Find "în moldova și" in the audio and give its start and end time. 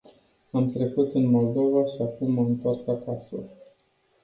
1.13-2.01